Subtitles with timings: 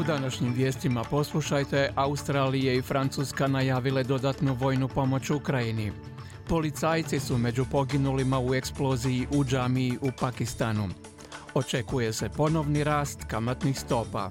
[0.00, 5.92] U današnjim vijestima poslušajte, Australije i Francuska najavile dodatnu vojnu pomoć Ukrajini.
[6.48, 10.88] Policajci su među poginulima u eksploziji u džamiji u Pakistanu.
[11.54, 14.30] Očekuje se ponovni rast kamatnih stopa.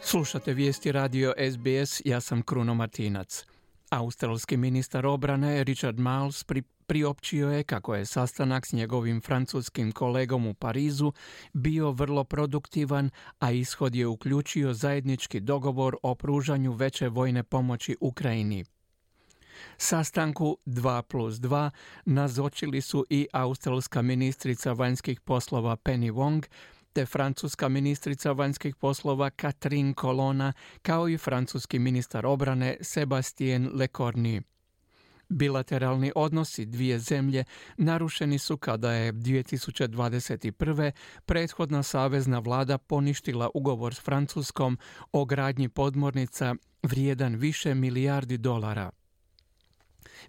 [0.00, 3.44] Slušate vijesti radio SBS, ja sam Kruno Martinac.
[3.90, 10.46] Australski ministar obrane Richard Miles pri, priopćio je kako je sastanak s njegovim francuskim kolegom
[10.46, 11.12] u Parizu
[11.52, 18.64] bio vrlo produktivan, a ishod je uključio zajednički dogovor o pružanju veće vojne pomoći Ukrajini.
[19.76, 21.70] Sastanku 2 plus 2
[22.04, 26.46] nazočili su i australska ministrica vanjskih poslova Penny Wong,
[26.98, 34.42] te francuska ministrica vanjskih poslova Catherine Colonna, kao i francuski ministar obrane Sebastien Lecornu.
[35.28, 37.44] Bilateralni odnosi dvije zemlje
[37.76, 40.90] narušeni su kada je 2021.
[41.26, 44.78] prethodna savezna vlada poništila ugovor s Francuskom
[45.12, 48.90] o gradnji podmornica vrijedan više milijardi dolara.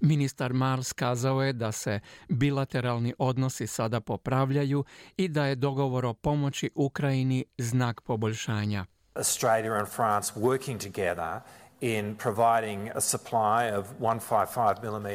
[0.02, 4.84] Ministar Mars kazao je da se bilateralni odnosi sada popravljaju
[5.18, 8.86] i da je dogovor o pomoći Ukrajini znak poboljšanja.
[9.16, 11.42] Australia and France working together
[11.82, 15.08] in providing a supply of 155 mm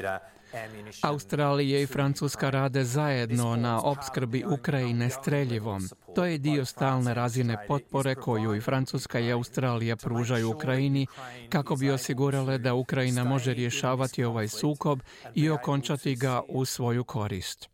[1.03, 5.89] Australija i Francuska rade zajedno na opskrbi Ukrajine streljivom.
[6.15, 11.07] To je dio stalne razine potpore koju i Francuska i Australija pružaju Ukrajini
[11.49, 15.01] kako bi osigurale da Ukrajina može rješavati ovaj sukob
[15.35, 17.69] i okončati ga u svoju korist.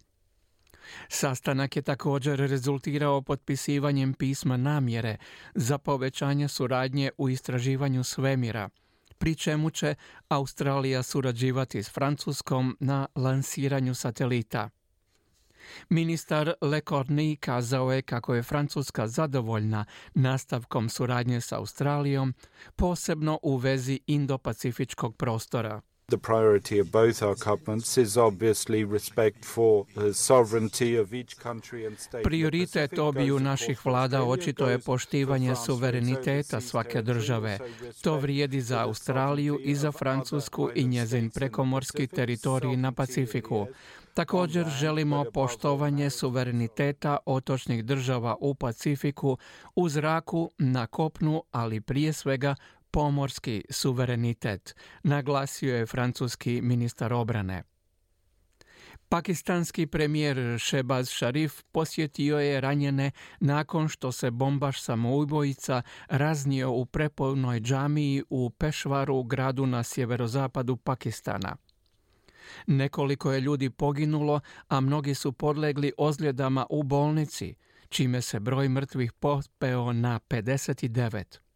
[1.09, 5.17] Sastanak je također rezultirao potpisivanjem pisma namjere
[5.55, 8.69] za povećanje suradnje u istraživanju svemira–
[9.21, 9.95] pri čemu će
[10.29, 14.71] Australija surađivati s Francuskom na lansiranju satelita.
[15.89, 22.35] Ministar Le Corny kazao je kako je Francuska zadovoljna nastavkom suradnje s Australijom,
[22.77, 25.81] posebno u vezi Indo-Pacifičkog prostora.
[26.11, 31.87] The priority of both our governments is obviously respect for the sovereignty of each country
[31.87, 32.25] and state.
[32.25, 37.59] Prioritet obiju naših vlada očito je poštivanje suvereniteta svake države.
[38.03, 43.67] To vrijedi za Australiju i za Francusku i njezin prekomorski teritorij na Pacifiku.
[44.15, 49.39] Također želimo poštovanje suvereniteta otočnih država u Pacifiku,
[49.75, 52.55] u zraku, na kopnu, ali prije svega
[52.91, 57.63] pomorski suverenitet, naglasio je francuski ministar obrane.
[59.09, 67.61] Pakistanski premijer Shebaz Sharif posjetio je ranjene nakon što se bombaš samoubojica raznio u prepovnoj
[67.61, 71.57] džamiji u Pešvaru, gradu na sjeverozapadu Pakistana.
[72.67, 77.55] Nekoliko je ljudi poginulo, a mnogi su podlegli ozljedama u bolnici,
[77.89, 81.50] čime se broj mrtvih popeo na 59.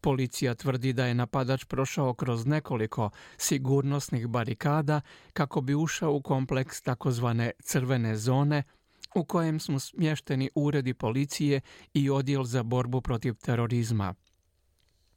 [0.00, 5.00] Policija tvrdi da je napadač prošao kroz nekoliko sigurnosnih barikada
[5.32, 8.62] kako bi ušao u kompleks takozvane crvene zone
[9.14, 11.60] u kojem su smješteni uredi policije
[11.94, 14.14] i odjel za borbu protiv terorizma.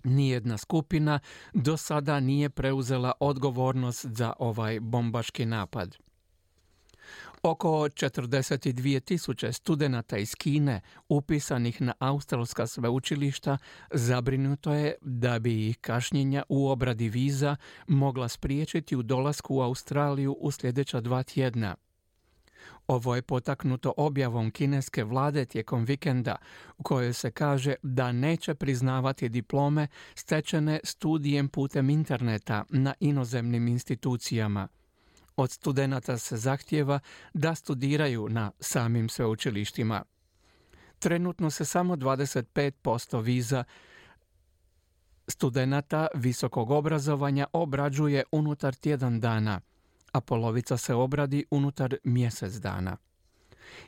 [0.03, 1.19] Nijedna skupina
[1.53, 5.97] do sada nije preuzela odgovornost za ovaj bombaški napad.
[7.44, 13.58] Oko 42 tisuće studenata iz Kine upisanih na australska sveučilišta
[13.92, 17.56] zabrinuto je da bi ih kašnjenja u obradi viza
[17.88, 21.76] mogla spriječiti u dolasku u Australiju u sljedeća dva tjedna.
[22.88, 26.36] Ovo je potaknuto objavom kineske vlade tijekom vikenda
[26.78, 34.68] u kojoj se kaže da neće priznavati diplome stečene studijem putem interneta na inozemnim institucijama–
[35.40, 37.00] od studenata se zahtjeva
[37.34, 40.04] da studiraju na samim sveučilištima.
[41.00, 43.63] Trenutno se samo 25% viza
[45.28, 49.62] studenata visokog obrazovanja obrađuje unutar tjedan dana,
[50.12, 52.98] a polovica se obradi unutar mjesec dana.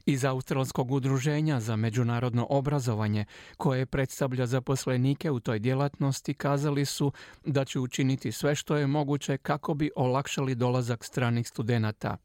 [0.06, 3.25] Iz Australskog udruženja za međunarodno obrazovanje,
[3.57, 7.12] koje predstavlja zaposlenike u toj djelatnosti, kazali su
[7.45, 12.18] da će učiniti sve što je moguće kako bi olakšali dolazak stranih studenata.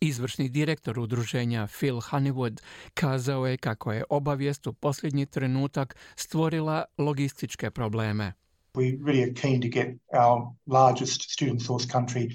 [0.00, 2.60] Izvršni direktor udruženja Phil Honeywood
[2.94, 8.32] kazao je kako je obavijest u posljednji trenutak stvorila logističke probleme.
[8.74, 12.28] We really are keen to get our largest student source country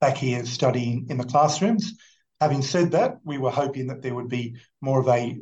[0.00, 1.84] back here studying in the classrooms.
[2.40, 5.36] Having said that, we were hoping that there would be more of a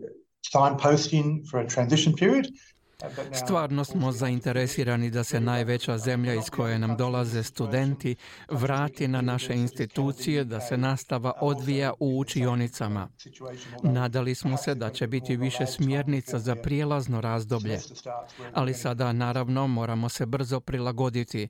[0.55, 2.47] signposting for a transition period.
[3.33, 8.17] Stvarno smo zainteresirani da se najveća zemlja iz koje nam dolaze studenti
[8.49, 13.09] vrati na naše institucije, da se nastava odvija u učionicama.
[13.83, 17.79] Nadali smo se da će biti više smjernica za prijelazno razdoblje,
[18.53, 21.49] ali sada naravno moramo se brzo prilagoditi.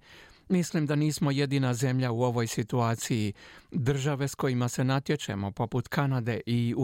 [0.48, 3.32] Mislim da nismo jedina zemlja u ovoj situaciji.
[3.70, 6.74] Države s kojima se natječemo, poput Kanade i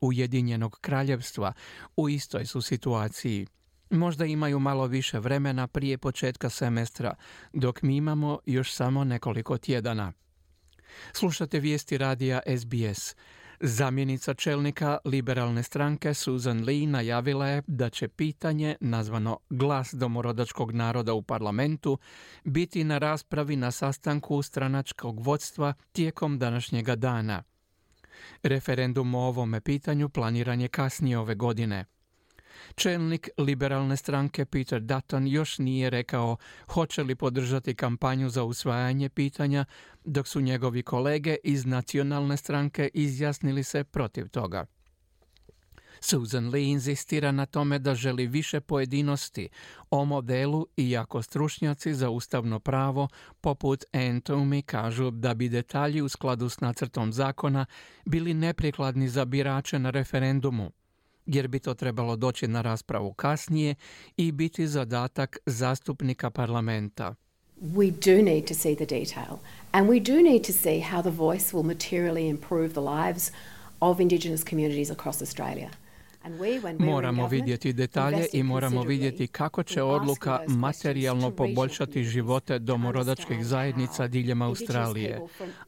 [0.00, 1.52] Ujedinjenog kraljevstva,
[1.96, 3.46] u istoj su situaciji.
[3.90, 7.14] Možda imaju malo više vremena prije početka semestra,
[7.52, 10.12] dok mi imamo još samo nekoliko tjedana.
[11.12, 13.16] Slušate vijesti radija SBS.
[13.64, 21.12] Zamjenica čelnika liberalne stranke Susan Lee najavila je da će pitanje nazvano glas domorodačkog naroda
[21.12, 21.98] u parlamentu
[22.44, 27.42] biti na raspravi na sastanku stranačkog vodstva tijekom današnjega dana.
[28.42, 31.84] Referendum o ovome pitanju planiran je kasnije ove godine.
[32.74, 36.36] Čelnik liberalne stranke Peter Dutton još nije rekao
[36.68, 39.64] hoće li podržati kampanju za usvajanje pitanja,
[40.04, 44.66] dok su njegovi kolege iz nacionalne stranke izjasnili se protiv toga.
[46.04, 49.48] Susan Lee inzistira na tome da želi više pojedinosti
[49.90, 53.08] o modelu, iako stručnjaci za ustavno pravo
[53.40, 57.66] poput Antomi kažu da bi detalji u skladu s nacrtom zakona
[58.04, 60.72] bili neprikladni za birače na referendumu
[61.26, 63.74] jer bi to trebalo doći na raspravu kasnije
[64.16, 67.14] i biti zadatak zastupnika parlamenta.
[67.60, 69.38] We do need to see the detail
[69.72, 73.32] and we do need to see how the voice will materially improve the lives
[73.80, 75.70] of indigenous communities across Australia.
[76.78, 84.42] Moramo vidjeti detalje i moramo vidjeti kako će odluka materijalno poboljšati živote domorodačkih zajednica diljem
[84.42, 85.20] Australije.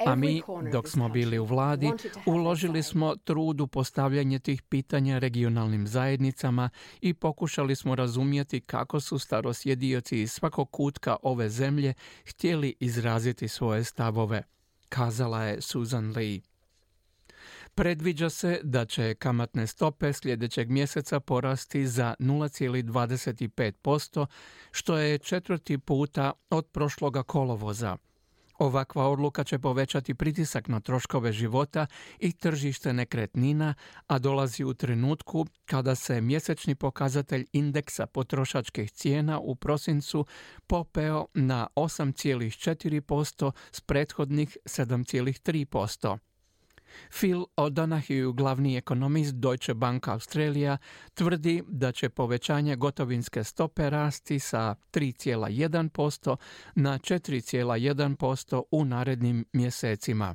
[0.07, 0.43] A mi,
[0.73, 1.93] dok smo bili u vladi,
[2.27, 6.71] uložili smo trud u postavljanje tih pitanja regionalnim zajednicama
[7.01, 11.95] i pokušali smo razumjeti kako su starosjedioci iz svakog kutka ove zemlje
[12.27, 14.43] htjeli izraziti svoje stavove,
[14.89, 16.54] kazala je Susan Lee.
[17.75, 24.27] Predviđa se da će kamatne stope sljedećeg mjeseca porasti za 0,25%,
[24.71, 27.97] što je četvrti puta od prošloga kolovoza.
[28.59, 31.87] Ovakva odluka će povećati pritisak na troškove života
[32.19, 33.75] i tržište nekretnina,
[34.07, 40.27] a dolazi u trenutku kada se mjesečni pokazatelj indeksa potrošačkih cijena u prosincu
[40.67, 46.19] popeo na 8,4% s prethodnih 7,3%.
[47.11, 50.79] Phil O'Donoghue, glavni ekonomist Deutsche Bank Australija,
[51.15, 56.37] tvrdi da će povećanje gotovinske stope rasti sa 3,1%
[56.75, 60.35] na 4,1% u narednim mjesecima.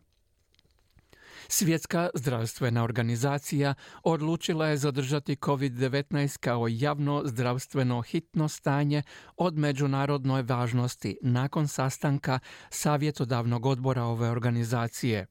[1.47, 3.73] Svjetska zdravstvena organizacija
[4.03, 9.03] odlučila je zadržati COVID-19 kao javno zdravstveno hitno stanje
[9.37, 12.39] od međunarodnoj važnosti nakon sastanka
[12.69, 15.27] savjetodavnog odbora ove organizacije.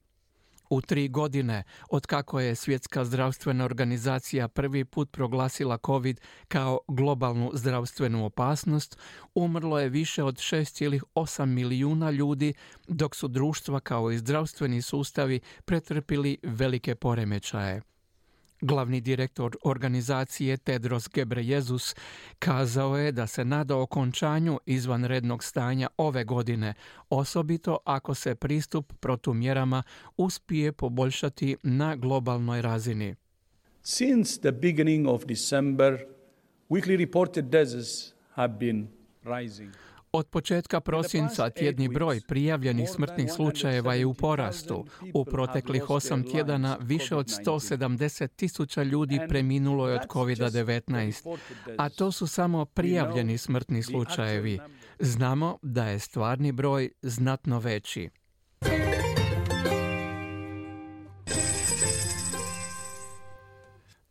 [0.69, 7.51] U tri godine, od kako je Svjetska zdravstvena organizacija prvi put proglasila COVID kao globalnu
[7.53, 8.97] zdravstvenu opasnost,
[9.35, 12.53] umrlo je više od 6,8 milijuna ljudi,
[12.87, 17.81] dok su društva kao i zdravstveni sustavi pretrpili velike poremećaje.
[18.61, 21.95] Glavni direktor organizacije Tedros Gebrejezus
[22.39, 26.73] kazao je da se nada okončanju izvanrednog stanja ove godine,
[27.09, 29.83] osobito ako se pristup protumjerama
[30.17, 33.15] uspije poboljšati na globalnoj razini.
[33.81, 36.05] Since the beginning of December,
[36.69, 38.87] weekly reported deaths have been
[39.23, 39.88] rising.
[40.11, 44.85] Od početka prosinca tjedni broj prijavljenih smrtnih slučajeva je u porastu.
[45.13, 51.37] U proteklih osam tjedana više od 170 tisuća ljudi preminulo je od COVID-19,
[51.77, 54.59] a to su samo prijavljeni smrtni slučajevi.
[54.99, 58.09] Znamo da je stvarni broj znatno veći.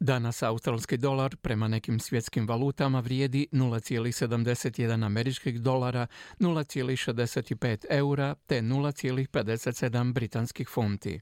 [0.01, 6.07] Danas australski dolar prema nekim svjetskim valutama vrijedi 0,71 američkih dolara,
[6.39, 11.21] 0,65 eura te 0,57 britanskih funti.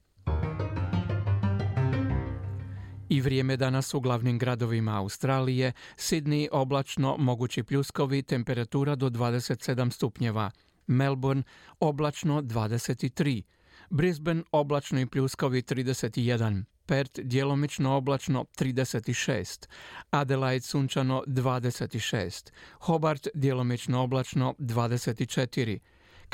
[3.09, 10.51] I vrijeme danas u glavnim gradovima Australije, Sydney oblačno, mogući pljuskovi, temperatura do 27 stupnjeva,
[10.87, 11.43] Melbourne
[11.79, 13.41] oblačno 23,
[13.89, 19.67] Brisbane oblačno i pljuskovi 31, Perth djelomično oblačno 36,
[20.11, 25.79] Adelaide sunčano 26, Hobart djelomično oblačno 24,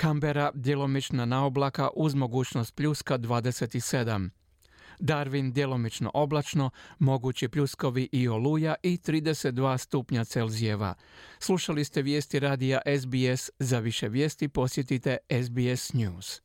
[0.02, 4.30] Canberra djelomična na oblaka uz mogućnost pljuska 27,
[5.00, 6.70] Darwin djelomično oblačno,
[7.00, 10.94] mogući pljuskovi i oluja i 32 stupnja Celzijeva.
[11.40, 13.50] Slušali ste vijesti radija SBS.
[13.60, 16.42] Za više vijesti posjetite SBS News.